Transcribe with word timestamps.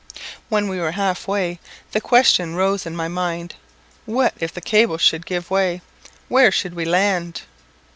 When 0.49 0.67
we 0.67 0.79
were 0.79 0.93
half 0.93 1.27
way, 1.27 1.59
the 1.91 2.01
question 2.01 2.55
rose 2.55 2.87
in 2.87 2.95
my 2.95 3.07
mind 3.07 3.53
"What 4.07 4.33
if 4.39 4.51
the 4.51 4.59
cable 4.59 4.97
should 4.97 5.27
give 5.27 5.51
way, 5.51 5.83
where 6.27 6.51
should 6.51 6.73
we 6.73 6.85
land?" 6.85 7.43